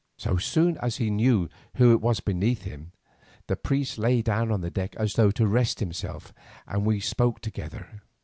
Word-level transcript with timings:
So 0.17 0.37
soon 0.37 0.79
as 0.79 0.97
he 0.97 1.11
knew 1.11 1.47
who 1.75 1.91
it 1.93 2.01
was 2.01 2.21
beneath 2.21 2.63
him, 2.63 2.91
the 3.45 3.55
priest 3.55 3.99
lay 3.99 4.23
down 4.23 4.51
on 4.51 4.61
the 4.61 4.71
deck 4.71 4.95
as 4.95 5.13
though 5.13 5.29
to 5.29 5.45
rest 5.45 5.79
himself, 5.79 6.33
and 6.65 6.87
we 6.87 6.99
spoke 6.99 7.39
together. 7.39 8.01